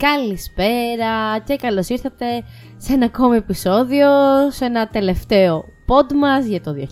[0.00, 2.44] Καλησπέρα και καλώς ήρθατε
[2.76, 4.08] σε ένα ακόμη επεισόδιο,
[4.50, 6.82] σε ένα τελευταίο pod μας για το 2021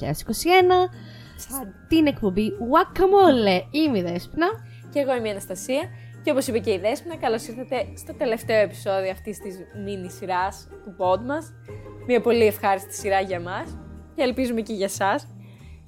[1.36, 3.62] στην εκπομπή Guacamole.
[3.70, 4.46] Είμαι η Δέσποινα.
[4.92, 5.82] Και εγώ είμαι η Αναστασία.
[6.22, 10.68] Και όπως είπε και η Δέσποινα, καλώς ήρθατε στο τελευταίο επεισόδιο αυτής της μίνι σειράς
[10.84, 11.52] του pod μας.
[12.06, 13.78] Μια πολύ ευχάριστη σειρά για μας
[14.14, 15.28] και ελπίζουμε και για εσάς.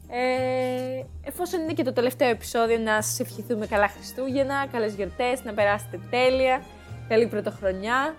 [0.09, 5.53] Ε, εφόσον είναι και το τελευταίο επεισόδιο, να σας ευχηθούμε καλά Χριστούγεννα, καλές γιορτές, να
[5.55, 6.63] περάσετε τέλεια,
[7.11, 8.15] καλή πρωτοχρονιά,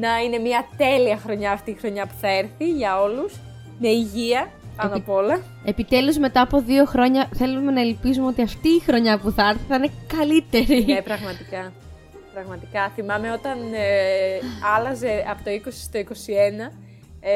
[0.00, 3.32] να είναι μια τέλεια χρονιά αυτή η χρονιά που θα έρθει για όλους,
[3.78, 5.40] με υγεία πάνω απ' όλα.
[5.64, 9.62] Επιτέλους μετά από δύο χρόνια θέλουμε να ελπίζουμε ότι αυτή η χρονιά που θα έρθει
[9.68, 10.84] θα είναι καλύτερη.
[10.84, 11.72] Ναι, πραγματικά.
[12.34, 12.90] Πραγματικά.
[12.94, 14.38] Θυμάμαι όταν ε,
[14.76, 16.72] άλλαζε από το 20 στο 21,
[17.20, 17.30] ε,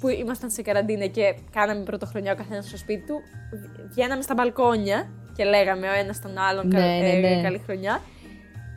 [0.00, 3.20] που ήμασταν σε καραντίνα και κάναμε πρωτοχρονιά ο καθένας στο σπίτι του,
[3.90, 7.42] βγαίναμε στα μπαλκόνια και λέγαμε ο ένας τον άλλον Ναι, κα- ναι, ε, ναι.
[7.42, 8.00] καλή χρονιά.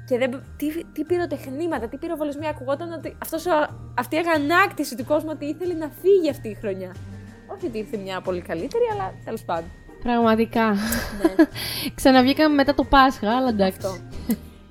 [0.10, 5.06] Και δεν, τι, τι πυροτεχνήματα, τι πυροβολισμοί ακουγόταν ότι αυτός, ο- αυτή η αγανάκτηση του
[5.06, 6.96] κόσμου ότι ήθελε να φύγει αυτή η χρονιά.
[7.56, 9.70] Όχι ότι ήρθε μια πολύ καλύτερη, αλλά τέλος πάντων.
[10.04, 10.70] Πραγματικά.
[10.70, 11.46] Ναι.
[11.96, 13.78] Ξαναβγήκαμε μετά το Πάσχα, αλλά εντάξει.
[13.84, 13.98] Αυτό.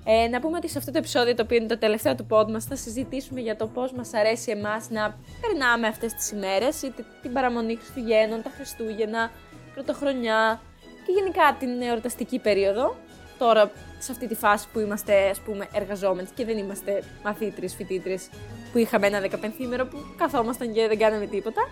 [0.05, 2.51] Ε, να πούμε ότι σε αυτό το επεισόδιο, το οποίο είναι το τελευταίο του pod
[2.51, 7.05] μας, θα συζητήσουμε για το πώς μας αρέσει εμάς να περνάμε αυτές τις ημέρες, είτε
[7.23, 9.31] την παραμονή Χριστουγέννων, τα Χριστούγεννα,
[9.75, 10.61] Πρωτοχρονιά
[11.07, 12.97] και γενικά την εορταστική περίοδο.
[13.39, 18.29] Τώρα, σε αυτή τη φάση που είμαστε, ας πούμε, εργαζόμενοι και δεν είμαστε μαθήτρες, φοιτήτρες,
[18.73, 21.69] που είχαμε ένα δεκαπενθήμερο που καθόμασταν και δεν κάναμε τίποτα.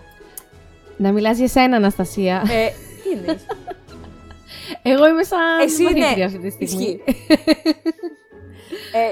[0.97, 2.35] Να μιλάς για σένα, Αναστασία.
[2.35, 2.67] Ε,
[3.03, 3.45] τι εννοείς;
[4.93, 6.83] Εγώ είμαι σαν Εσύ μαθήτρια ναι, αυτή τη στιγμή.
[6.83, 7.01] ισχύει.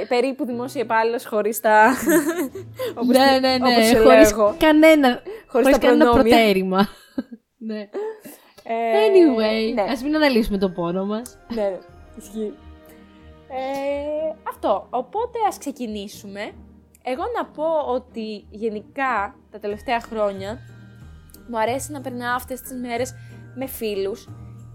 [0.01, 1.93] ε, περίπου δημόσια υπάλληλος χωρίς τα.
[2.99, 3.73] όπως ναι, τη- ναι, ναι.
[3.73, 4.55] όπως σε λέω Χωρίς εγώ.
[4.59, 6.35] κανένα, Χωρίς χωρίς τα κανένα προνόμια.
[6.35, 6.87] προτέρημα.
[7.69, 7.79] ναι.
[8.67, 8.73] Ε,
[9.07, 11.37] Anyway, Ναι, ας μην αναλύσουμε το πόνο μας.
[11.55, 11.77] ναι, ναι,
[12.17, 12.53] ισχύει.
[13.49, 14.87] Ε, αυτό.
[14.89, 16.51] Οπότε ας ξεκινήσουμε.
[17.03, 20.59] Εγώ να πω ότι γενικά τα τελευταία χρόνια
[21.49, 23.13] μου αρέσει να περνάω αυτές τις μέρες
[23.55, 24.27] με φίλους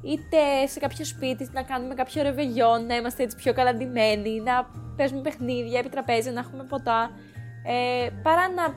[0.02, 5.20] είτε σε κάποιο σπίτι να κάνουμε κάποιο ρεβεγιόν, να είμαστε έτσι πιο καλαντημένοι, να παίζουμε
[5.20, 7.10] παιχνίδια επί τραπέζια, να έχουμε ποτά,
[7.66, 8.74] ε, παρά να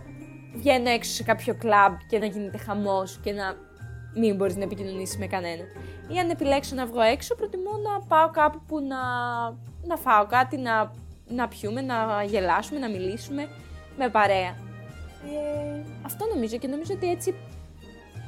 [0.56, 3.56] βγαίνω έξω σε κάποιο κλαμπ και να γίνεται χαμός και να
[4.16, 5.64] μην μπορείς να επικοινωνήσεις με κανένα.
[6.08, 8.98] Ή αν επιλέξω να βγω έξω, προτιμώ να πάω κάπου που να,
[9.88, 10.92] να φάω κάτι, να,
[11.28, 13.48] να πιούμε, να γελάσουμε, να μιλήσουμε
[13.98, 14.56] με παρέα.
[15.26, 17.34] Ε, αυτό νομίζω και νομίζω ότι έτσι,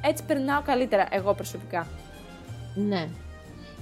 [0.01, 1.87] έτσι περνάω καλύτερα εγώ προσωπικά.
[2.75, 3.07] Ναι.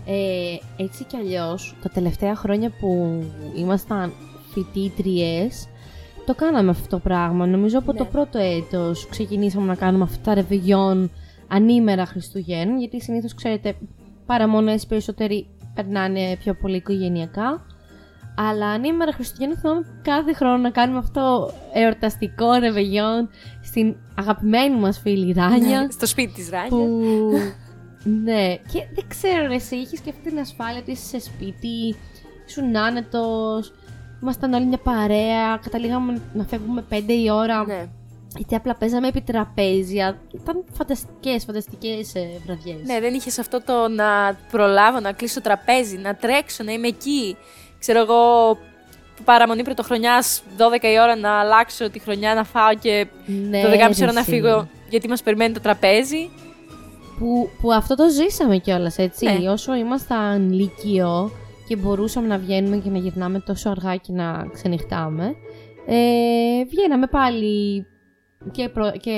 [0.06, 3.24] Ε, έτσι κι αλλιώς, τα τελευταία χρόνια που
[3.56, 4.14] ήμασταν
[4.54, 5.68] φοιτήτριες,
[6.26, 7.46] το κάναμε αυτό το πράγμα.
[7.46, 8.10] Νομίζω από το Ναι.
[8.10, 11.12] πρώτο έτος ξεκινήσαμε να κάνουμε αυτά τα ρεβεγιόν
[11.54, 13.76] ανήμερα Χριστουγέννων, γιατί συνήθως, ξέρετε,
[14.26, 17.66] παραμονές περισσότεροι περνάνε πιο πολύ οικογενειακά.
[18.36, 23.30] Αλλά ανήμερα Χριστουγέννων θυμάμαι κάθε χρόνο να κάνουμε αυτό εορταστικό ρεβεγιόν
[23.64, 25.92] στην αγαπημένη μας φίλη Ράνια.
[25.92, 26.70] Στο σπίτι της Ράνια.
[26.70, 27.32] Που.
[28.24, 31.96] ναι, και δεν ξέρω, ρε, εσύ είχες και αυτή την ασφάλεια ότι είσαι σε σπίτι,
[32.48, 33.74] ήσουν άνετος,
[34.22, 37.66] ήμασταν όλοι μια παρέα, καταλήγαμε να φεύγουμε πέντε η ώρα.
[37.66, 37.88] Ναι.
[38.36, 40.22] Γιατί απλά παίζαμε επί τραπέζια.
[40.34, 42.14] Ήταν φανταστικές, φανταστικές
[42.46, 42.78] βραδιές.
[42.86, 47.38] ναι, δεν είχες αυτό το να προλάβω, να κλείσω τραπέζι, να τρέξω, να είμαι εκεί.
[47.80, 48.22] Ξέρω εγώ,
[49.26, 53.08] παραμονή πρωτοχρονιάς, 12 η ώρα να αλλάξω τη χρονιά, να φάω και
[53.50, 54.30] ναι το 12.30 ώρα ρε, να εσύ.
[54.30, 56.30] φύγω γιατί μας περιμένει το τραπέζι.
[57.20, 59.26] Που, που αυτό το ζήσαμε κιόλας, έτσι.
[59.26, 59.50] Ναι.
[59.50, 61.32] Όσο ήμασταν λύκειο
[61.68, 65.36] και μπορούσαμε να βγαίνουμε και να γυρνάμε τόσο αργά και να ξενυχτάμε,
[65.86, 67.86] ε, βγαίναμε πάλι
[68.52, 69.14] και, προ, και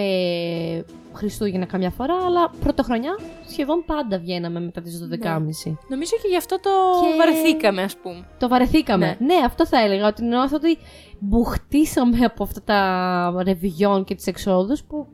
[1.13, 3.17] Χριστούγεννα καμιά φορά, αλλά πρωτοχρονιά
[3.49, 5.77] σχεδόν πάντα βγαίναμε μετά τις 12.30.
[5.89, 6.69] Νομίζω και γι' αυτό το
[7.01, 8.27] Και- βαρεθήκαμε, ας πούμε.
[8.39, 9.17] Το βαρεθήκαμε.
[9.19, 9.35] Ναι.
[9.35, 9.45] Ναι.
[9.45, 10.07] αυτό θα έλεγα.
[10.07, 10.77] Ότι νιώθω ότι
[11.19, 15.07] μπουχτίσαμε από αυτά τα ρεβιγιόν και τις εξόδους που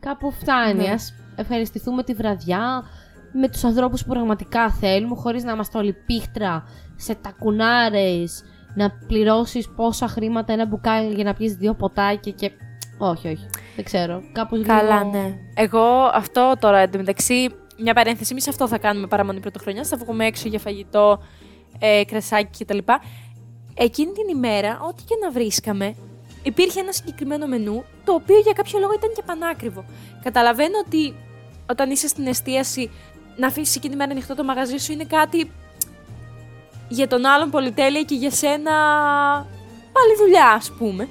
[0.00, 0.82] κάπου φτάνει.
[0.82, 0.90] Ναι.
[0.90, 2.82] Ας ευχαριστηθούμε τη βραδιά
[3.32, 6.64] με τους ανθρώπους που πραγματικά θέλουμε, χωρίς να είμαστε όλοι πίχτρα
[6.96, 8.44] σε τακουνάρες,
[8.74, 12.50] να πληρώσεις πόσα χρήματα ένα μπουκάλι για να πιεις δύο ποτάκια και...
[13.04, 13.46] Όχι, όχι.
[13.76, 14.22] Δεν ξέρω.
[14.32, 15.10] Κάπως Καλά, λίγο...
[15.10, 15.38] ναι.
[15.54, 19.84] Εγώ αυτό τώρα εντωμεταξύ, μια παρένθεση, εμείς αυτό θα κάνουμε παραμονή πρωτοχρονιά.
[19.84, 21.22] Θα βγούμε έξω για φαγητό,
[21.78, 22.78] ε, κρασάκι κτλ.
[23.74, 25.94] Εκείνη την ημέρα, ό,τι και να βρίσκαμε,
[26.42, 29.84] υπήρχε ένα συγκεκριμένο μενού, το οποίο για κάποιο λόγο ήταν και πανάκριβο.
[30.22, 31.14] Καταλαβαίνω ότι
[31.70, 32.90] όταν είσαι στην εστίαση,
[33.36, 35.50] να αφήσεις εκείνη την ημέρα ανοιχτό το μαγαζί σου είναι κάτι
[36.88, 38.72] για τον άλλον πολυτέλεια και για σένα
[39.92, 41.08] πάλι δουλειά, ας πούμε.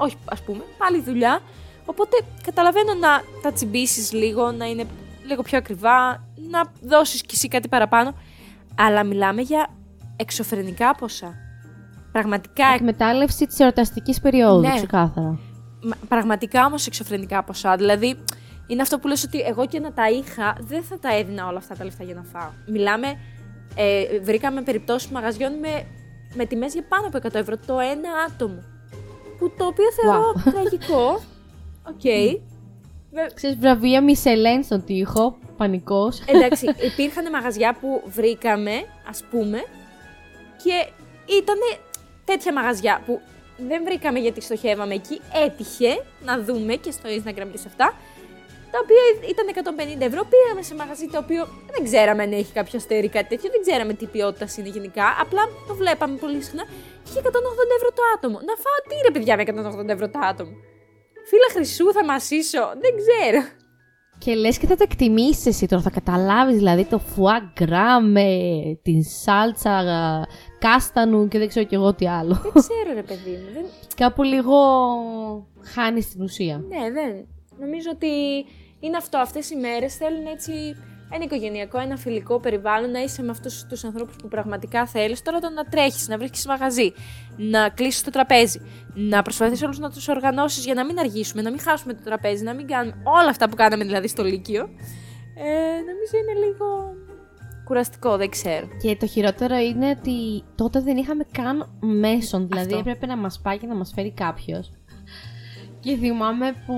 [0.00, 1.40] Όχι, ας πούμε, πάλι δουλειά.
[1.84, 3.08] Οπότε καταλαβαίνω να
[3.42, 4.84] τα τσιμπήσεις λίγο, να είναι
[5.26, 8.14] λίγο πιο ακριβά, να δώσεις κι εσύ κάτι παραπάνω.
[8.74, 9.66] Αλλά μιλάμε για
[10.16, 11.34] εξωφρενικά ποσά.
[12.12, 12.66] πραγματικά.
[12.74, 14.74] Εκμετάλλευση της εορταστικής περίοδου, Ναι.
[14.74, 15.38] ξεκάθαρα.
[15.82, 17.76] Μα- Πραγματικά όμως εξωφρενικά ποσά.
[17.76, 18.24] Δηλαδή,
[18.66, 21.58] είναι αυτό που λες ότι εγώ και να τα είχα, δεν θα τα έδινα όλα
[21.58, 22.50] αυτά τα λεφτά για να φάω.
[22.66, 23.06] Μιλάμε,
[23.74, 25.86] ε, βρήκαμε περιπτώσεις μαγαζιών με,
[26.34, 28.62] με τιμές για πάνω από 100 ευρώ το ένα άτομο.
[29.40, 31.20] Που το οποίο θεωρώ τραγικό.
[31.88, 32.00] Οκ.
[33.12, 36.20] Βε- Ξέρεις, βραβεία Μισελέν στον τοίχο, πανικός.
[36.26, 38.72] Εντάξει, υπήρχαν μαγαζιά που βρήκαμε,
[39.08, 39.58] ας πούμε,
[40.64, 40.86] και
[41.34, 41.56] ήταν
[42.24, 43.20] τέτοια μαγαζιά που
[43.68, 45.20] δεν βρήκαμε γιατί στοχεύαμε εκεί.
[45.44, 47.94] Έτυχε να δούμε και στο Instagram και σε αυτά.
[48.72, 49.02] Τα οποία
[49.32, 49.46] ήταν
[50.00, 50.20] 150 ευρώ.
[50.32, 51.42] Πήγαμε σε μαγαζί το οποίο
[51.74, 53.48] δεν ξέραμε αν έχει κάποιο αστέρι ή κάτι τέτοιο.
[53.54, 55.06] Δεν ξέραμε τι ποιότητα είναι γενικά.
[55.24, 56.64] Απλά το βλέπαμε πολύ συχνά.
[57.06, 58.38] Είχε 180 ευρώ το άτομο.
[58.48, 59.42] Να φάω τι ρε παιδιά με
[59.86, 60.52] 180 ευρώ το άτομο.
[61.28, 62.62] Φύλλα χρυσού θα μασίσω.
[62.84, 63.40] Δεν ξέρω.
[64.24, 68.28] Και λες και θα το εκτιμήσεις εσύ τώρα, θα καταλάβεις δηλαδή το φουαγκρά με
[68.82, 70.26] την σάλτσα α,
[70.58, 72.34] κάστανου και δεν ξέρω κι εγώ τι άλλο.
[72.42, 73.52] δεν ξέρω ρε παιδί μου.
[73.52, 73.64] Δεν,
[73.96, 74.56] Κάπου λίγο
[75.74, 76.64] χάνεις την ουσία.
[76.68, 77.26] Ναι, δεν.
[77.60, 78.06] Νομίζω ότι
[78.80, 79.18] είναι αυτό.
[79.18, 80.52] Αυτές οι μέρες θέλουν έτσι
[81.12, 85.22] ένα οικογενειακό, ένα φιλικό περιβάλλον, να είσαι με αυτούς τους ανθρώπους που πραγματικά θέλεις.
[85.22, 86.92] Τώρα το να τρέχεις, να βρίσκεις μαγαζί,
[87.36, 88.60] να κλείσεις το τραπέζι,
[88.94, 92.44] να προσπαθείς όλους να τους οργανώσεις για να μην αργήσουμε, να μην χάσουμε το τραπέζι,
[92.44, 94.62] να μην κάνουμε όλα αυτά που κάναμε δηλαδή στο Λύκειο.
[95.34, 96.94] Ε, νομίζω είναι λίγο
[97.64, 98.66] κουραστικό, δεν ξέρω.
[98.82, 102.48] Και το χειρότερο είναι ότι τότε δεν είχαμε καν μέσον.
[102.48, 102.78] Δηλαδή Αυτό.
[102.78, 104.72] έπρεπε να μας πάει και να μας φέρει κάποιος.
[105.80, 106.74] Και θυμάμαι που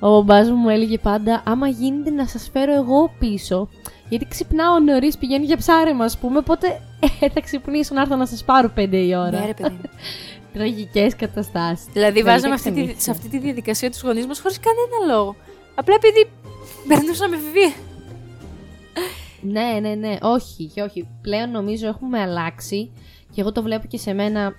[0.00, 3.68] ο μπαμπάς μου έλεγε πάντα άμα γίνεται να σας φέρω εγώ πίσω.
[4.08, 6.38] Γιατί ξυπνάω νωρίς, πηγαίνω για ψάρεμα, ας πούμε.
[6.38, 6.80] Οπότε
[7.20, 9.30] ε, θα ξυπνήσω να έρθω να σας πάρω 5 η ώρα.
[9.30, 9.90] Ναι, ρε παιδί μου.
[10.52, 11.86] Τραγικές καταστάσεις.
[11.92, 15.36] Δηλαδή, βάζαμε αυτή τη, σε αυτή τη διαδικασία τους γονείς μας χωρίς κανένα λόγο.
[15.74, 16.30] Απλά επειδή
[16.88, 17.72] περνούσαμε βία.
[19.40, 20.16] Ναι, ναι, ναι.
[20.20, 21.08] Όχι, και όχι.
[21.22, 22.92] Πλέον νομίζω έχουμε αλλάξει
[23.32, 24.52] και εγώ το βλέπω και σε μένα.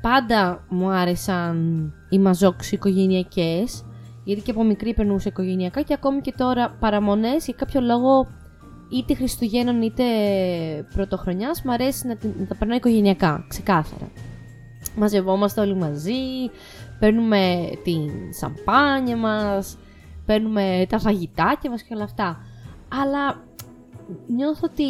[0.00, 3.84] Πάντα μου άρεσαν οι μαζόξοι οικογενειακές.
[4.24, 8.26] Γιατί και από μικρή περνούσα οικογενειακά και ακόμη και τώρα παραμονές για κάποιο λόγο
[8.90, 10.04] είτε Χριστουγέννων είτε
[10.94, 14.10] Πρωτοχρονιάς μου αρέσει να, την- να τα περνάω οικογενειακά, ξεκάθαρα.
[14.96, 16.12] Μαζευόμαστε όλοι μαζί,
[16.98, 19.76] παίρνουμε την σαμπάνια μας,
[20.26, 22.44] παίρνουμε τα φαγητάκια μας και όλα αυτά.
[23.02, 23.42] Αλλά
[24.26, 24.84] νιώθω ότι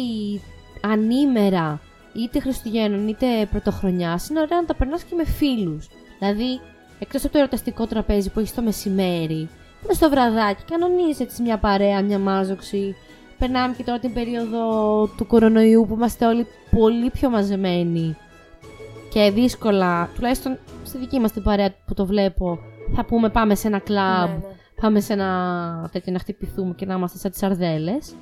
[0.81, 1.79] ανήμερα,
[2.13, 5.87] είτε Χριστουγέννων είτε Πρωτοχρονιάς, είναι ωραία να τα περνάς και με φίλους.
[6.19, 6.59] Δηλαδή,
[7.01, 9.49] εκτός από το ερωταστικό τραπέζι που έχεις το μεσημέρι,
[9.83, 12.95] είναι στο βραδάκι, κανονίζει έτσι μια παρέα, μια μάζοξη.
[13.37, 18.17] Περνάμε και τώρα την περίοδο του κορονοϊού που είμαστε όλοι πολύ πιο μαζεμένοι
[19.09, 22.59] και δύσκολα, τουλάχιστον στη δική μας την παρέα που το βλέπω,
[22.95, 24.53] θα πούμε πάμε σε ένα κλαμπ, Ναι, ναι.
[24.81, 28.15] πάμε σε ένα τέτοιο να χτυπηθούμε και να είμαστε σαν τις σαρδέλες.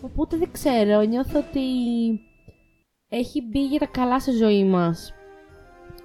[0.00, 1.60] Οπότε δεν ξέρω, νιώθω ότι
[3.08, 5.14] έχει μπει για τα καλά στη ζωή μας.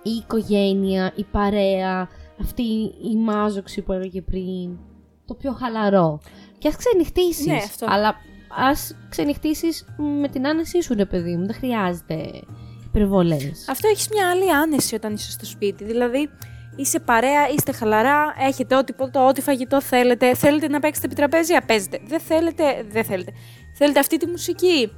[0.08, 2.08] Η οικογένεια, η παρέα,
[2.42, 2.64] αυτή
[3.12, 4.78] η μάζοξη που έλεγε πριν,
[5.26, 6.20] το πιο χαλαρό.
[6.58, 7.86] Και ας ξενυχτήσεις, Ναι, αυτό.
[7.90, 8.16] αλλά
[8.58, 9.86] ας ξενυχτήσεις
[10.22, 12.42] με την άνεσή σου ρε παιδί μου, δεν χρειάζεται
[12.86, 13.68] υπερβολές.
[13.70, 15.84] Αυτό έχεις μια άλλη άνεση όταν είσαι στο σπίτι.
[15.84, 16.30] Δηλαδή,
[16.76, 20.36] είσαι παρέα, είστε χαλαρά, έχετε ό,τι ποτό, ό,τι φαγητό θέλετε.
[20.36, 22.00] Θέλετε να παίξετε επί τραπέζια, παίζετε.
[22.08, 23.32] Δεν θέλετε, δεν θέλετε.
[23.78, 24.92] Θέλετε αυτή τη μουσική,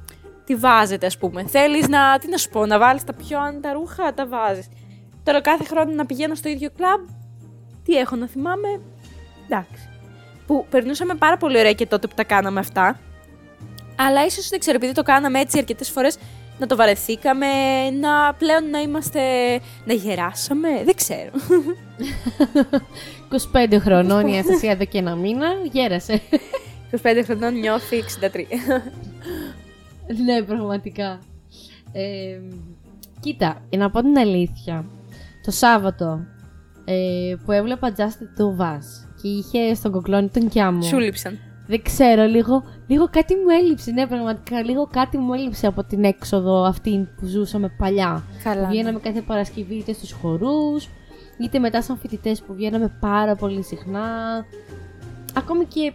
[0.44, 1.44] τη βάζετε, ας πούμε.
[1.46, 4.68] Θέλεις να, τι να σου πω, να βάλεις τα πιο άνετα ρούχα, τα βάζεις.
[5.22, 7.00] Τώρα κάθε χρόνο να πηγαίνω στο ίδιο κλαμπ,
[7.84, 8.80] τι έχω να θυμάμαι;
[9.44, 9.88] Εντάξει.
[10.46, 13.00] Που περνούσαμε πάρα πολύ ωραία και τότε που τα κάναμε αυτά.
[13.96, 16.18] Αλλά ίσως δεν ξέρω, επειδή το κάναμε έτσι αρκετές φορές,
[16.58, 17.46] να το βαρεθήκαμε,
[18.00, 19.20] να πλέον να είμαστε.
[19.84, 20.68] να γεράσαμε.
[20.84, 21.30] Δεν ξέρω.
[23.52, 26.20] 25 χρονών η Αναστασία εδώ και ένα μήνα, γέρασε.
[27.02, 28.44] 25 χρονών νιώθει 63.
[30.24, 31.18] ναι, πραγματικά.
[31.92, 32.40] Ε,
[33.20, 34.84] κοίτα, για να πω την αλήθεια,
[35.42, 36.20] το Σάββατο
[36.84, 40.82] ε, που έβλεπα Just to Us και είχε στον κοκλόνι τον κιά μου.
[40.82, 41.38] Σου λείψαν.
[41.66, 43.90] Δεν ξέρω, λίγο, λίγο κάτι μου έλειψε.
[43.90, 48.24] Ναι, πραγματικά, λίγο κάτι μου έλειψε από την έξοδο αυτή που ζούσαμε παλιά.
[48.42, 48.60] Καλά.
[48.60, 48.66] ναι.
[48.66, 50.88] Βγαίναμε κάθε Παρασκευή είτε στους χορούς,
[51.38, 54.08] είτε μετά σαν φοιτητές που βγαίναμε πάρα πολύ συχνά.
[55.34, 55.92] Ακόμη και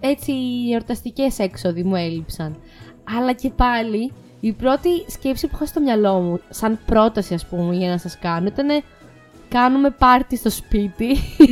[0.00, 2.56] έτσι οι εορταστικές έξοδοι μου έλειψαν.
[3.16, 7.74] Αλλά και πάλι η πρώτη σκέψη που είχα στο μυαλό μου, σαν πρόταση ας πούμε
[7.74, 8.82] για να σας κάνω, ήταν
[9.48, 11.06] κάνουμε πάρτι στο σπίτι,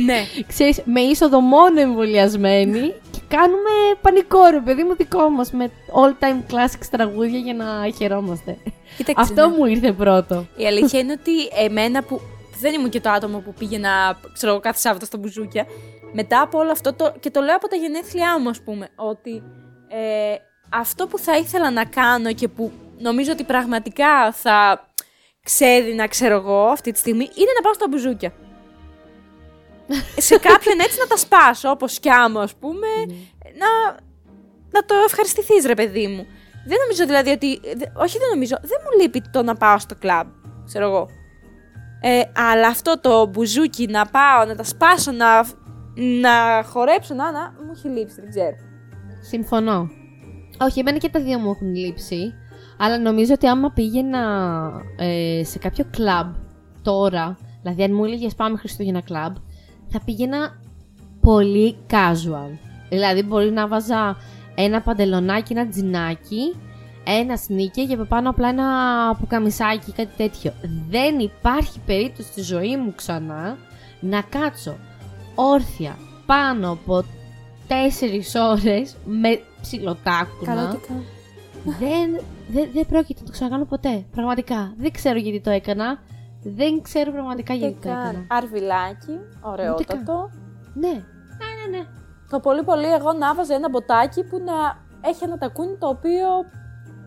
[0.05, 0.19] ναι.
[0.51, 3.69] ξέρεις, με είσοδο μόνο εμβολιασμένοι και κάνουμε
[4.01, 7.65] πανικό ρε παιδί μου δικό μας με all time classics τραγούδια για να
[7.97, 8.57] χαιρόμαστε.
[8.97, 9.57] Κοίταξε, Αυτό ναι.
[9.57, 10.45] μου ήρθε πρώτο.
[10.55, 12.21] Η αλήθεια είναι ότι εμένα που
[12.59, 15.65] δεν ήμουν και το άτομο που πήγαινα, ξέρω εγώ, κάθε Σάββατο στα μπουζούκια.
[16.13, 19.43] Μετά από όλο αυτό, το, και το λέω από τα γενέθλιά μου, ας πούμε, ότι
[19.87, 20.35] ε,
[20.79, 24.87] αυτό που θα ήθελα να κάνω και που νομίζω ότι πραγματικά θα
[25.43, 28.33] ξέδινα, ξέρω εγώ, αυτή τη στιγμή, είναι να πάω στα μπουζούκια.
[30.17, 32.87] σε κάποιον έτσι να τα σπάσω, όπως σκιάμω ας πούμε,
[33.57, 33.91] να,
[34.71, 36.27] να το ευχαριστηθείς ρε παιδί μου.
[36.67, 37.59] Δεν νομίζω δηλαδή ότι,
[37.93, 40.27] όχι δεν νομίζω, δεν μου λείπει το να πάω στο κλαμπ,
[40.65, 41.07] ξέρω εγώ.
[42.01, 45.45] Ε, αλλά αυτό το μπουζούκι να πάω, να τα σπάσω, να,
[45.95, 48.55] να χορέψω, να, να, μου έχει λείψει, δεν ξέρω.
[49.21, 49.89] Συμφωνώ.
[50.61, 52.33] Όχι, εμένα και τα δύο μου έχουν λείψει.
[52.77, 54.21] Αλλά νομίζω ότι άμα πήγαινα
[54.97, 56.33] ε, σε κάποιο κλαμπ
[56.81, 59.35] τώρα, δηλαδή αν μου έλεγες πάμε Χριστούγεννα κλαμπ,
[59.87, 60.59] θα πήγαινα
[61.21, 62.57] πολύ casual.
[62.89, 64.17] Δηλαδή μπορεί να βάζα
[64.55, 66.55] ένα παντελονάκι, ένα τζινάκι,
[67.03, 68.67] ένα σνίκερ και από πάνω απλά ένα
[69.19, 70.53] πουκαμισάκι, κάτι τέτοιο.
[70.89, 73.57] Δεν υπάρχει περίπτωση στη ζωή μου ξανά
[73.99, 74.75] να κάτσω
[75.35, 77.03] όρθια πάνω από
[77.67, 80.77] τέσσερις ώρες με ψιλοτάκουνα.
[81.79, 82.07] δεν,
[82.47, 84.05] δεν, δεν πρόκειται να το ξανακάνω ποτέ.
[84.11, 84.73] Πραγματικά.
[84.77, 85.99] Δεν ξέρω γιατί το έκανα.
[86.43, 88.25] Δεν ξέρω πραγματικά γιατί το έκανα.
[88.29, 90.29] Αρβιλάκι, ωραιότατο.
[90.73, 91.85] Ναι, ναι, ναι, ναι.
[92.29, 96.27] Το πολύ πολύ εγώ να βάζα ένα μποτάκι που να έχει ένα τακούνι το οποίο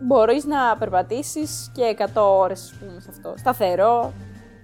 [0.03, 3.35] μπορείς να περπατήσεις και 100 ώρες, ας πούμε, σε αυτό.
[3.37, 4.13] Σταθερό.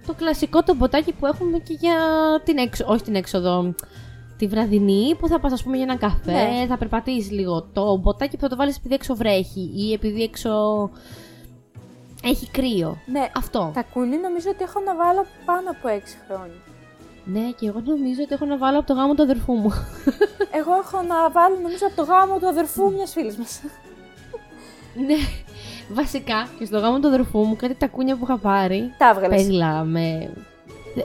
[0.06, 1.96] Το κλασικό το μποτάκι που έχουμε και για
[2.44, 3.74] την έξοδο, όχι την έξοδο,
[4.38, 6.66] τη βραδινή που θα πας ας πούμε για ένα καφέ, ναι.
[6.68, 7.62] θα περπατήσεις λίγο.
[7.72, 10.50] Το μποτάκι που θα το βάλεις επειδή έξω βρέχει ή επειδή έξω
[12.22, 12.98] έχει κρύο.
[13.06, 13.70] Ναι, Αυτό.
[13.74, 16.60] Τα κούνη νομίζω ότι έχω να βάλω πάνω από 6 χρόνια.
[17.24, 19.70] Ναι, και εγώ νομίζω ότι έχω να βάλω από το γάμο του αδερφού μου.
[20.58, 23.60] εγώ έχω να βάλω νομίζω από το γάμο του αδερφού μιας φίλης μας.
[25.08, 25.16] ναι.
[25.92, 28.94] Βασικά και στο γάμο του αδερφού μου κάτι τα κούνια που είχα πάρει.
[28.98, 29.46] Τα έβγαλες.
[29.84, 30.32] με.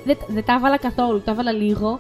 [0.06, 2.00] Δεν δε, τα έβαλα καθόλου, τα έβαλα λίγο.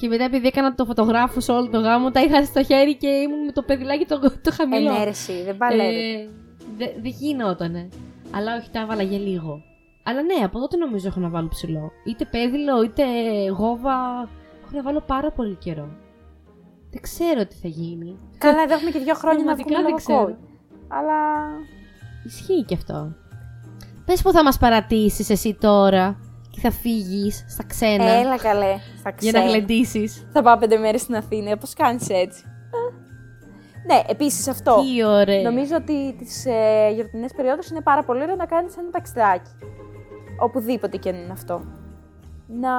[0.00, 3.06] Και μετά επειδή έκανα το φωτογράφο σε όλο το γάμο, τα είχα στο χέρι και
[3.06, 4.94] ήμουν με το παιδιλάκι το, το χαμηλό.
[4.94, 5.96] Ενέρεση, δεν παλεύει.
[5.96, 6.28] Ε,
[6.76, 7.88] δεν δε γινότανε.
[8.30, 9.62] Αλλά όχι, τα έβαλα για λίγο.
[10.02, 11.90] Αλλά ναι, από τότε νομίζω έχω να βάλω ψηλό.
[12.04, 13.04] Είτε πέδιλο, είτε
[13.58, 14.28] γόβα.
[14.62, 15.88] Έχω να βάλω πάρα πολύ καιρό.
[16.90, 18.18] Δεν ξέρω τι θα γίνει.
[18.38, 20.36] Καλά, εδώ έχουμε και δύο χρόνια να βγούμε δεν ξέρω.
[20.88, 21.18] Αλλά
[22.24, 23.12] Ισχύει και αυτό.
[24.04, 26.18] Πες που θα μας παρατήσεις εσύ τώρα
[26.50, 28.04] και θα φύγεις στα ξένα.
[28.04, 29.38] Έλα καλέ, στα ξένα.
[29.38, 30.26] Για να γλεντήσεις.
[30.32, 31.56] Θα πάω πέντε μέρες στην Αθήνα.
[31.56, 32.44] Πώς κάνεις έτσι;
[33.86, 34.82] Ναι, επίσης αυτό.
[34.82, 35.42] Τι ωραία.
[35.42, 39.50] Νομίζω ότι τις ε, γιορτινές περιόδους είναι πάρα πολύ ωραίο να κάνεις ένα ταξιδάκι.
[40.38, 41.62] Οπουδήποτε και αν είναι αυτό.
[42.46, 42.70] Να,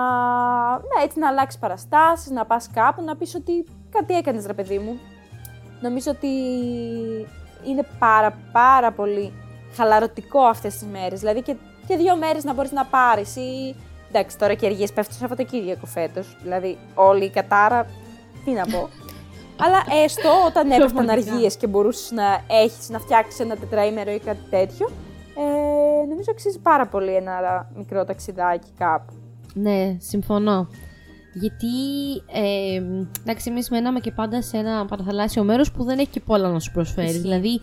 [0.69, 4.77] να έτσι να αλλάξεις παραστάσεις, να πας κάπου, να πεις ότι κάτι έκανες, ρε παιδί
[4.77, 4.99] μου.
[5.81, 6.27] Νομίζω ότι
[7.67, 9.33] είναι πάρα πάρα πολύ
[9.75, 11.19] χαλαρωτικό αυτές τις μέρες.
[11.19, 11.55] Δηλαδή και,
[11.87, 13.75] και δύο μέρες να μπορείς να πάρεις ή.
[14.09, 16.37] Εντάξει, τώρα και αργίες πέφτουν το Σαββατοκύριακο φέτος.
[16.41, 17.85] Δηλαδή, όλη η κατάρα.
[18.45, 18.89] Τι να πω.
[19.63, 24.49] Αλλά έστω όταν έπεφταν αργίες και μπορούσες να έχεις να φτιάξεις ένα τετραήμερο ή κάτι
[24.49, 24.89] τέτοιο,
[25.37, 29.13] ε, νομίζω αξίζει πάρα πολύ ένα μικρό ταξιδάκι κάπου.
[29.53, 30.67] Ναι, συμφωνώ.
[31.33, 31.67] Γιατί,
[32.31, 32.81] ε,
[33.21, 36.59] εντάξει, εμείς μέναμε και πάντα σε ένα παραθαλάσσιο μέρος που δεν έχει και πολλά να
[36.59, 37.21] σου προσφέρεις.
[37.21, 37.61] Δηλαδή,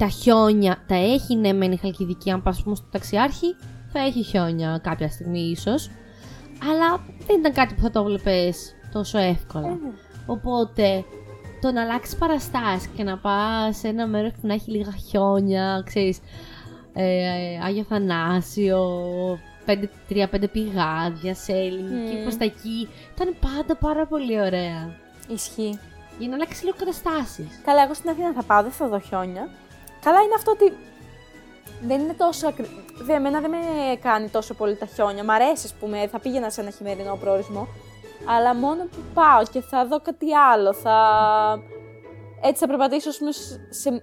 [0.00, 2.30] τα χιόνια τα έχει, ναι, μεν η Χαλκιδική.
[2.30, 3.56] Αν πας στο ταξιάρχη,
[3.92, 5.90] θα έχει χιόνια κάποια στιγμή ίσως.
[6.70, 8.54] Αλλά δεν ήταν κάτι που θα το βλέπει
[8.92, 9.66] τόσο εύκολα.
[9.66, 9.90] Ε, ναι.
[10.26, 11.04] Οπότε,
[11.60, 15.82] το να αλλάξεις παραστάσεις και να πας σε ένα μέρος που να έχει λίγα χιόνια,
[15.86, 16.18] ξέρεις.
[16.92, 18.88] Ε, Άγιο Θανάσιο,
[20.08, 22.34] τρία-πέντε πηγάδια σε ελληνική mm.
[22.38, 22.88] τα εκεί.
[23.14, 24.96] Ήταν πάντα πάρα πολύ ωραία.
[25.28, 25.78] Ισχύει.
[26.18, 27.60] Για να αλλάξεις λίγο καταστάσεις.
[27.64, 29.48] Καλά, εγώ στην Αθήνα θα πάω, δεν θα δω χιόνια.
[30.04, 30.72] Καλά είναι αυτό ότι
[31.82, 32.66] δεν είναι τόσο ακρι...
[33.02, 33.58] Δεν, εμένα δεν με
[34.02, 35.24] κάνει τόσο πολύ τα χιόνια.
[35.24, 37.68] Μ' αρέσει, ας πούμε, θα πήγαινα σε ένα χειμερινό προορισμό.
[38.28, 40.96] Αλλά μόνο που πάω και θα δω κάτι άλλο, θα.
[42.42, 43.32] Έτσι θα περπατήσω, πούμε,
[43.70, 44.02] σε,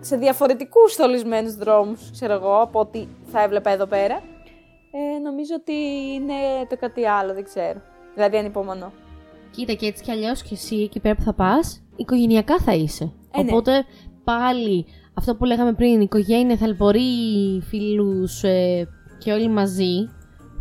[0.00, 4.22] σε διαφορετικούς στολισμένου δρόμους, ξέρω εγώ, από ό,τι θα έβλεπα εδώ πέρα
[4.92, 5.72] ε, νομίζω ότι
[6.14, 7.80] είναι το κάτι άλλο, δεν ξέρω.
[8.14, 8.92] Δηλαδή ανυπομονώ.
[9.50, 13.12] Κοίτα και έτσι κι αλλιώς και εσύ εκεί πέρα που θα πας, οικογενειακά θα είσαι.
[13.30, 13.50] Ε, ναι.
[13.50, 13.84] Οπότε
[14.24, 18.88] πάλι αυτό που λέγαμε πριν, οικογένεια, θαλπορεί, φίλους ε,
[19.18, 20.08] και όλοι μαζί,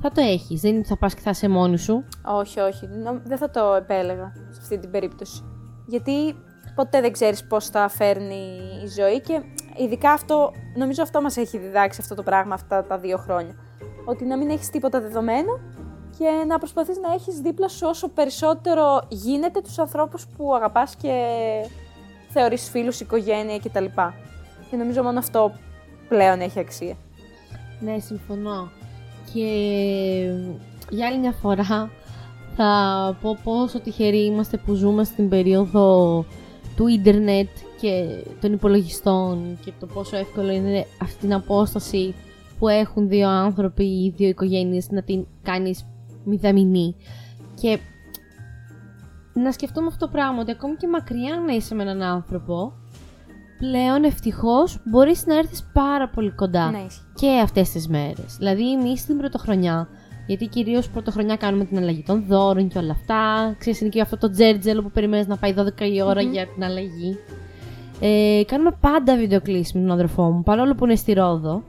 [0.02, 0.62] θα το έχεις.
[0.62, 2.04] Δεν είναι ότι θα πας και θα είσαι μόνη σου.
[2.26, 2.90] Όχι, όχι.
[3.24, 5.44] Δεν θα το επέλεγα σε αυτή την περίπτωση.
[5.88, 6.36] Γιατί
[6.76, 9.42] ποτέ δεν ξέρεις πώς θα φέρνει η ζωή και
[9.78, 13.56] ειδικά αυτό, νομίζω αυτό μας έχει διδάξει αυτό το πράγμα αυτά τα δύο χρόνια
[14.06, 15.60] ότι να μην έχεις τίποτα δεδομένο
[16.18, 21.14] και να προσπαθείς να έχεις δίπλα σου όσο περισσότερο γίνεται τους ανθρώπους που αγαπάς και
[22.30, 23.86] θεωρείς φίλους, οικογένεια κτλ.
[24.70, 25.52] Και νομίζω μόνο αυτό
[26.08, 26.96] πλέον έχει αξία.
[27.80, 28.72] Ναι, συμφωνώ.
[29.34, 29.48] Και
[30.90, 31.90] για άλλη μια φορά
[32.56, 36.26] θα πω πόσο τυχεροί είμαστε που ζούμε στην περίοδο
[36.76, 37.50] του ίντερνετ
[37.82, 42.14] και των υπολογιστών και το πόσο εύκολο είναι αυτή την απόσταση
[42.60, 45.86] που έχουν δύο άνθρωποι ή δύο οικογένειες να την κάνεις
[46.24, 46.96] μηδαμινή.
[47.62, 47.80] Και
[49.34, 52.74] να σκεφτούμε αυτό το πράγμα, ότι ακόμη και μακριά να είσαι με έναν άνθρωπο,
[53.60, 58.36] πλέον ευτυχώς μπορείς να έρθεις πάρα πολύ κοντά Ναι, και αυτές τις μέρες.
[58.38, 59.88] Δηλαδή, εμείς στην πρωτοχρονιά,
[60.28, 63.56] γιατί κυρίως πρωτοχρονιά κάνουμε την αλλαγή των δώρων και όλα αυτά.
[63.58, 66.64] Ξέρεις, είναι και αυτό το τζέρτζελο που περιμένεις να πάει 12 η ωρα για την
[66.64, 67.18] αλλαγή.
[68.00, 71.64] Ε, κάνουμε πάντα βιντεοκλήσεις με τον αδερφό μου, παρόλο που είναι στη Ρόδο.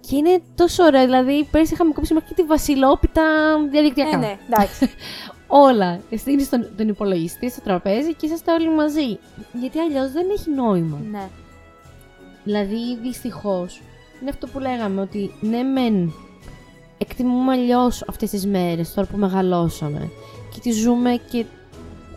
[0.00, 3.22] Και είναι τόσο ωραίο, δηλαδή πέρσι είχαμε κόψει μέχρι και τη βασιλόπιτα
[3.70, 4.16] διαδικτυακά.
[4.16, 4.88] Ε, ναι, εντάξει.
[5.52, 6.00] Όλα.
[6.16, 9.18] Στείνει τον, τον υπολογιστή στο τραπέζι και είσαστε όλοι μαζί.
[9.60, 10.98] Γιατί αλλιώς δεν έχει νόημα.
[11.10, 11.28] ναι.
[12.44, 13.82] Δηλαδή, δυστυχώς,
[14.20, 16.12] είναι αυτό που λέγαμε, ότι ναι, μεν
[16.98, 20.10] εκτιμούμε αλλιώς αυτές τις μέρες τώρα που μεγαλώσαμε
[20.54, 21.44] και τις ζούμε και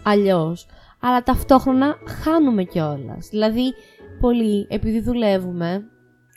[0.04, 0.66] αλλιώς.
[1.00, 3.28] Αλλά ταυτόχρονα χάνουμε κιόλας.
[3.30, 3.74] Δηλαδή,
[4.20, 5.86] πολλοί, επειδή δουλεύουμε,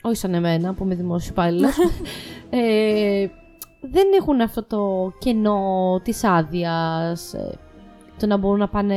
[0.01, 1.75] όχι σαν εμένα που είμαι δημόσιος υπάλληλος,
[2.49, 3.27] ε,
[3.91, 7.57] δεν έχουν αυτό το κενό της άδειας, ε,
[8.19, 8.95] το να μπορούν να πάνε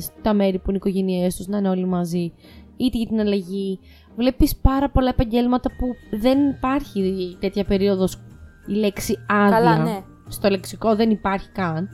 [0.00, 2.32] στα μέρη που είναι οι οικογένειές τους, να είναι όλοι μαζί,
[2.76, 3.78] είτε για την αλλαγή.
[4.16, 8.18] Βλέπεις πάρα πολλά επαγγέλματα που δεν υπάρχει τέτοια περίοδος
[8.66, 9.56] η λέξη άδεια.
[9.56, 10.02] Καλά, ναι.
[10.28, 11.88] Στο λεξικό δεν υπάρχει καν.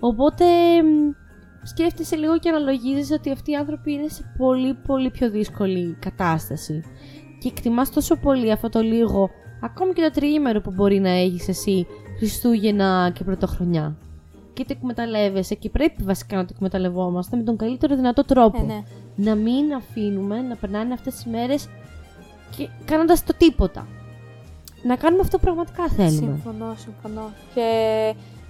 [0.00, 0.44] Οπότε
[0.82, 1.10] μ,
[1.62, 6.82] σκέφτεσαι λίγο και αναλογίζεις ότι αυτοί οι άνθρωποι είναι σε πολύ πολύ πιο δύσκολη κατάσταση.
[7.40, 11.48] Και εκτιμάς τόσο πολύ αυτό το λίγο, ακόμη και το τριήμερο που μπορεί να έχεις
[11.48, 11.86] εσύ
[12.18, 13.96] Χριστούγεννα και Πρωτοχρονιά.
[14.52, 18.58] Και το εκμεταλλεύεσαι και πρέπει βασικά να το εκμεταλλευόμαστε με τον καλύτερο δυνατό τρόπο.
[18.62, 18.82] Ε, ναι.
[19.16, 21.68] Να μην αφήνουμε να περνάνε αυτές τις μέρες
[22.56, 23.86] και κάνοντας το τίποτα.
[24.82, 26.10] Να κάνουμε αυτό που πραγματικά θέλουμε.
[26.10, 27.32] Συμφωνώ, συμφωνώ.
[27.54, 27.62] Και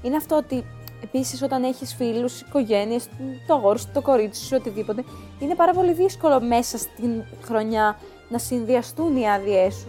[0.02, 0.64] είναι αυτό ότι
[1.02, 3.08] επίσης όταν έχεις φίλους, οικογένειες,
[3.46, 5.04] το αγόρι σου, το κορίτσι σου, οτιδήποτε,
[5.38, 7.98] είναι πάρα πολύ δύσκολο μέσα στην χρονιά
[8.28, 9.88] να συνδυαστούν οι άδειές σου.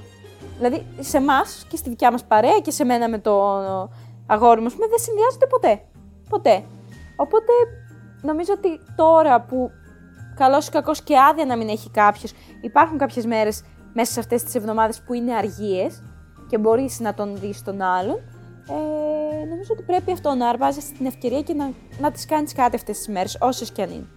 [0.59, 3.59] Δηλαδή, σε εμάς και στη δικιά μας παρέα και σε μένα με το
[4.27, 5.81] αγόρι μου, ας πούμε, δεν συνδυάζονται ποτέ.
[6.29, 6.63] Ποτέ.
[7.15, 7.51] Οπότε
[8.21, 9.71] νομίζω ότι τώρα που
[10.35, 14.43] καλός ή κακός και άδεια να μην έχει κάποιος, υπάρχουν κάποιες μέρες μέσα σε αυτές
[14.43, 16.03] τις εβδομάδες που είναι αργίες
[16.49, 18.15] και μπορείς να τον δεις τον άλλον.
[18.69, 22.75] Ε, νομίζω ότι πρέπει αυτό να αρπάζεσαι την ευκαιρία και να, να τις κάνεις κάτι
[22.75, 24.07] αυτές τις μέρες, όσες και αν είναι.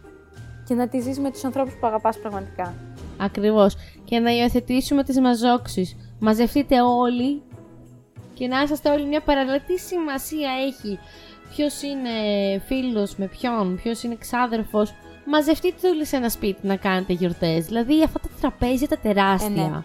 [0.64, 2.74] Και να τις ζεις με τους ανθρώπους που αγαπάς πραγματικά.
[3.18, 3.76] Ακριβώς.
[4.04, 5.96] Και να υιοθετήσουμε τις μαζόξεις.
[6.24, 7.42] Μαζευτείτε όλοι
[8.34, 9.60] και να είσαστε όλοι μια παράλληλα.
[9.60, 10.98] Τι σημασία έχει
[11.54, 12.10] ποιος είναι
[12.66, 14.92] φίλος με ποιον, ποιος είναι ξάδερφος.
[15.26, 17.66] Μαζευτείτε όλοι σε ένα σπίτι να κάνετε γιορτές.
[17.66, 19.62] Δηλαδή αυτά τα τραπέζια τα τεράστια.
[19.62, 19.82] Ε, ναι.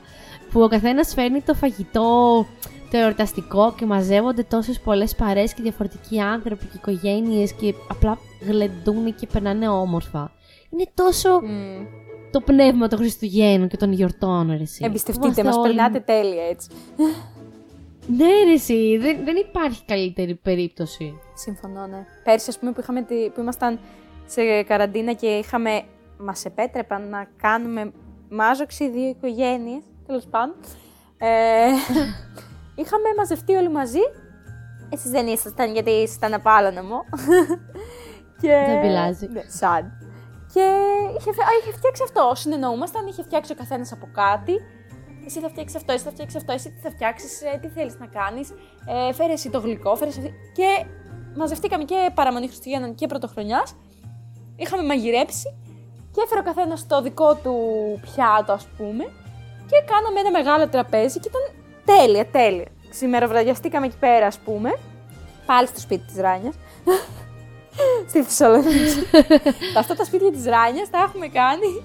[0.52, 2.46] Που ο καθένας φέρνει το φαγητό,
[2.92, 9.16] το εορταστικό και μαζεύονται τόσες πολλές παρέες και διαφορετικοί άνθρωποι και οικογένειες και απλά γλεντούν
[9.16, 10.32] και περνάνε όμορφα.
[10.70, 11.42] Είναι τόσο
[12.32, 14.82] το πνεύμα των Χριστουγέννων και των γιορτών, ρε εσύ.
[14.86, 16.70] Εμπιστευτείτε Είμαστε μας, όλοι- περνάτε τέλεια έτσι.
[18.08, 21.20] Ναι, ρε εσύ, δεν, δεν υπάρχει καλύτερη περίπτωση.
[21.34, 22.06] Συμφωνώ, ναι.
[22.24, 23.80] Πέρσι, ας πούμε, που, είχαμε, τη- που ήμασταν
[24.26, 25.82] σε καραντίνα και είχαμε.
[26.20, 27.92] Μας επέτρεπαν να κάνουμε
[28.30, 30.56] μάζοξη δύο οικογένειες, τέλος πάντων.
[31.18, 31.28] Ε,
[32.82, 34.00] είχαμε μαζευτεί όλοι μαζί.
[34.90, 37.04] Εσείς δεν ήσασταν γιατί ήσασταν από άλλο νομό.
[38.42, 38.48] και...
[38.68, 39.28] Δεν πειράζει.
[39.32, 39.92] Ναι, σαν.
[40.54, 40.66] Και
[41.20, 42.32] είχε, φε- α, είχε φτιάξει αυτό.
[42.36, 44.54] Συνεννοούμασταν, είχε φτιάξει ο καθένας από κάτι.
[45.26, 48.08] Εσύ θα φτιάξεις αυτό, εσύ θα φτιάξεις αυτό, εσύ τι θα φτιάξεις, τι θέλεις να
[48.08, 48.50] κάνεις.
[49.10, 50.34] Ε, φέρε εσύ το γλυκό, φέρε εσύ.
[50.54, 50.86] Και
[51.36, 53.76] μαζευτήκαμε και παραμονή Χριστουγέννων και Πρωτοχρονιάς.
[54.56, 55.58] Είχαμε μαγειρέψει
[56.12, 57.56] και έφερε ο καθένας το δικό του
[58.02, 59.04] πιάτο, ας πούμε.
[59.70, 61.42] Και κάναμε ένα μεγάλο τραπέζι και ήταν
[61.86, 62.68] τέλεια, τέλεια.
[62.90, 64.78] Ξημεροβραδιαστήκαμε εκεί πέρα, ας πούμε.
[65.46, 66.56] Πάλι στο σπίτι της Ράνιας.
[68.08, 69.08] Στη Θεσσαλονίκη.
[69.78, 71.84] Αυτά τα σπίτια της Ράνιας τα έχουμε κάνει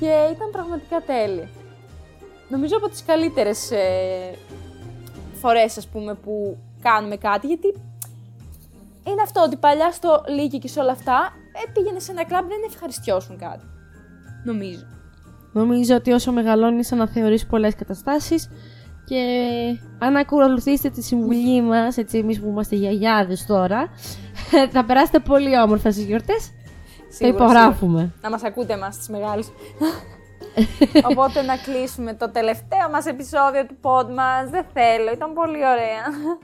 [0.00, 1.48] και ήταν πραγματικά τέλεια.
[2.48, 4.34] Νομίζω από τις καλύτερες ε,
[5.32, 7.74] φορές, ας πούμε, που κάνουμε κάτι, γιατί
[9.04, 12.48] είναι αυτό ότι παλιά στο Λύκειο και σε όλα αυτά ε, πήγαινε σε ένα κλαμπ,
[12.48, 13.64] δεν ευχαριστιώσουν κάτι.
[14.44, 14.86] Νομίζω.
[15.52, 18.50] Νομίζω ότι όσο μεγαλώνεις αναθεωρείς πολλές καταστάσεις
[19.10, 23.88] και αν ακολουθήσετε τη συμβουλή μας, έτσι εμείς που είμαστε γιαγιάδες τώρα,
[24.72, 26.52] θα περάσετε πολύ όμορφα στις γιορτές.
[26.96, 28.12] Το Σίγουρα, υπογράφουμε.
[28.22, 29.52] Να μας ακούτε εμάς τις μεγάλες.
[31.10, 34.50] Οπότε να κλείσουμε το τελευταίο μας επεισόδιο του pod μας.
[34.50, 36.34] Δεν θέλω, ήταν πολύ ωραία.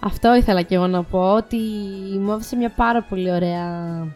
[0.00, 1.58] Αυτό ήθελα και εγώ να πω, ότι
[2.20, 4.06] μου άφησε μια πάρα πολύ ωραία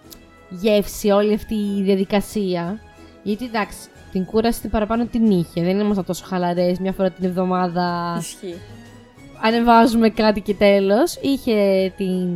[0.49, 2.81] γεύση όλη αυτή η διαδικασία.
[3.23, 5.63] Γιατί εντάξει, την κούραση την παραπάνω την είχε.
[5.63, 8.17] Δεν ήμασταν τόσο χαλαρές μια φορά την εβδομάδα.
[8.19, 8.55] Ισχύει.
[9.43, 11.17] Ανεβάζουμε κάτι και τέλος.
[11.21, 12.29] Είχε την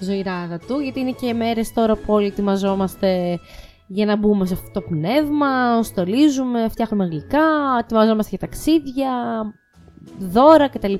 [0.00, 3.38] ζωηράδα του, γιατί είναι και μέρες τώρα που όλοι ετοιμαζόμαστε
[3.86, 7.46] για να μπούμε σε αυτό το πνεύμα, στολίζουμε, φτιάχνουμε γλυκά,
[7.80, 9.10] ετοιμαζόμαστε για ταξίδια.
[10.18, 10.94] δώρα κτλ.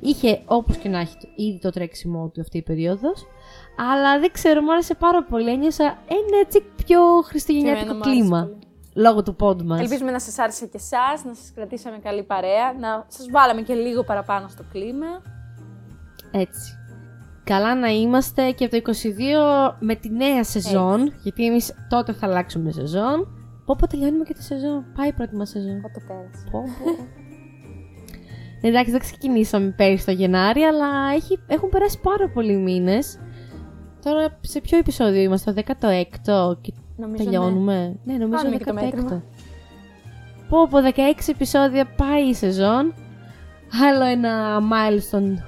[0.00, 3.26] Είχε όπως και να έχει ήδη το τρέξιμό του αυτή η περίοδος.
[3.92, 5.50] Αλλά δεν ξέρω, μου άρεσε πάρα πολύ.
[5.50, 8.50] Ένιωσα ένα έτσι πιο χριστουγεννιάτικο κλίμα.
[8.94, 9.80] Λόγω του πόντου μας.
[9.80, 13.74] Ελπίζουμε να σας άρεσε και εσάς, να σας κρατήσαμε καλή παρέα, να σας βάλαμε και
[13.74, 15.06] λίγο παραπάνω στο κλίμα.
[16.30, 16.72] Έτσι.
[17.44, 22.26] Καλά να είμαστε και από το 22 με τη νέα σεζόν, γιατί εμείς τότε θα
[22.26, 23.28] αλλάξουμε σεζόν.
[23.64, 24.84] Πω πω τελειώνουμε και τη σεζόν.
[24.96, 25.80] Πάει η πρώτη μας σεζόν.
[25.80, 26.48] Πότε πέρασε.
[26.50, 26.64] Πω, πω.
[28.60, 33.18] Εντάξει, δεν ξεκινήσαμε πέρυσι το Γενάρη, αλλά έχει, έχουν περάσει πάρα πολλοί μήνες.
[34.04, 38.72] Τώρα σε ποιο επεισόδιο είμαστε, το 16ο και Νομίζω τελειώνουμε; Ναι, νομίζω Κάνουμε και το
[38.76, 38.82] 16ο.
[38.82, 39.22] μέτρημα.
[40.48, 42.94] Πω πω, 16 επεισόδια πάει η σεζόν.
[43.88, 45.42] Άλλο ένα milestone.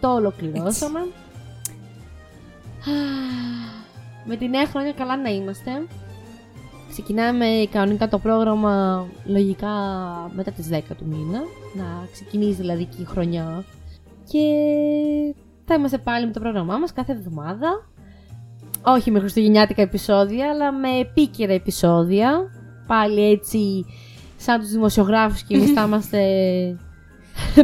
[0.00, 1.00] Το ολοκληρώσαμε.
[4.28, 5.70] Με τη νέα χρόνια καλά να είμαστε.
[6.90, 9.68] Ξεκινάμε κανονικά το πρόγραμμα λογικά
[10.34, 11.38] μετά τις 10 του μήνα.
[11.74, 13.64] Να ξεκινήσει δηλαδή και η χρονιά.
[14.28, 14.40] Και
[15.66, 17.88] θα είμαστε πάλι με το πρόγραμμά μας κάθε εβδομάδα.
[18.82, 22.50] Όχι με χριστουγεννιάτικα επεισόδια, αλλά με επίκαιρα επεισόδια.
[22.86, 23.84] Πάλι έτσι,
[24.36, 26.20] σαν τους δημοσιογράφους και εμείς θα είμαστε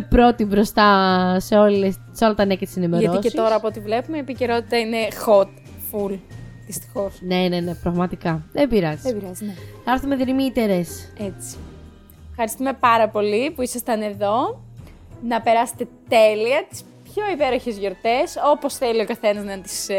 [0.08, 3.10] πρώτοι μπροστά σε, όλες, σε όλα τα νέα και τις ενημερώσεις.
[3.10, 5.48] Γιατί και τώρα από ό,τι βλέπουμε η επικαιρότητα είναι hot,
[5.92, 6.18] full.
[6.66, 7.18] Δυστυχώς.
[7.20, 8.42] Ναι, ναι, ναι, πραγματικά.
[8.52, 9.02] Δεν πειράζει.
[9.02, 9.54] Δεν πειράζει, ναι.
[9.84, 11.12] Θα έρθουμε δρυμύτερες.
[11.18, 11.56] Έτσι.
[12.30, 14.62] Ευχαριστούμε πάρα πολύ που ήσασταν εδώ.
[15.28, 16.84] Να περάσετε τέλεια τις
[17.14, 19.96] πιο υπέροχες γιορτές, όπως θέλει ο καθένας να τις ε,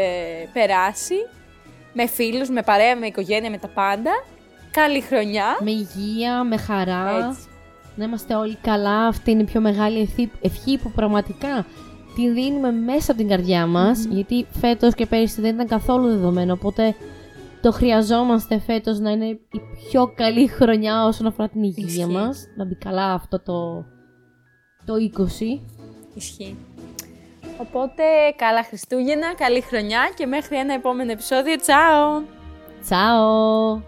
[0.52, 1.14] περάσει.
[1.92, 4.10] Με φίλους, με παρέα, με οικογένεια, με τα πάντα.
[4.70, 5.44] Καλή χρονιά.
[5.60, 7.28] Με υγεία, με χαρά.
[7.28, 7.48] Έτσι.
[7.96, 9.06] Να είμαστε όλοι καλά.
[9.06, 11.66] Αυτή είναι η πιο μεγάλη ευχή, ευχή που πραγματικά
[12.14, 14.04] την δίνουμε μέσα από την καρδιά μας.
[14.04, 16.52] Γιατί φέτος και πέρυσι δεν ήταν καθόλου δεδομένο.
[16.52, 16.94] Οπότε
[17.60, 19.40] το χρειαζόμαστε φέτος να είναι η
[19.88, 22.06] πιο καλή χρονιά όσον αφορά την υγεία Ισχύει.
[22.06, 22.46] μας.
[22.56, 23.84] Να μπει καλά αυτό το,
[24.84, 25.60] το 20.
[26.14, 26.56] Ισχύει.
[27.58, 28.02] Οπότε,
[28.36, 31.56] καλά Χριστούγεννα, καλή χρονιά και μέχρι ένα επόμενο επεισόδιο.
[31.56, 32.22] Τσάω!
[32.82, 33.80] Τσάω!